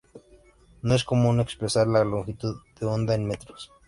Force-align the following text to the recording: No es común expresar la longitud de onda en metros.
No 0.81 0.95
es 0.95 1.03
común 1.03 1.39
expresar 1.39 1.85
la 1.85 2.03
longitud 2.03 2.55
de 2.79 2.87
onda 2.87 3.13
en 3.13 3.27
metros. 3.27 3.71